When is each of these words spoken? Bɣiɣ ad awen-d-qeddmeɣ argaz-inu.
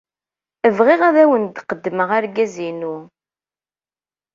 Bɣiɣ 0.77 1.01
ad 1.07 1.15
awen-d-qeddmeɣ 1.23 2.09
argaz-inu. 2.17 2.95